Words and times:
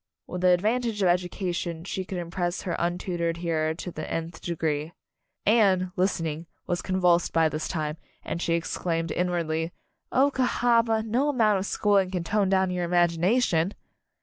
With 0.25 0.41
the 0.41 0.47
advantage 0.47 1.03
of 1.03 1.07
education 1.09 1.83
she 1.83 2.05
could 2.05 2.17
impress 2.17 2.63
her 2.63 2.75
untutored 2.79 3.37
hearer 3.37 3.75
to 3.75 3.91
the 3.91 4.11
nth 4.11 4.41
degree. 4.41 4.93
Anne, 5.45 5.91
listening, 5.95 6.47
was 6.65 6.81
convulsed 6.81 7.31
by 7.33 7.47
this 7.49 7.67
time, 7.67 7.97
and 8.25 8.41
she 8.41 8.53
exclaimed 8.55 9.11
inwardly, 9.11 9.71
"Oh, 10.11 10.31
Cahaba, 10.31 11.03
no 11.03 11.29
amount 11.29 11.59
of 11.59 11.67
schooling 11.67 12.09
can 12.09 12.23
tone 12.23 12.49
down 12.49 12.71
your 12.71 12.83
imagination!" 12.85 13.75